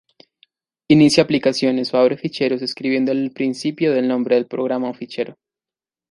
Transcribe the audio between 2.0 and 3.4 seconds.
ficheros escribiendo el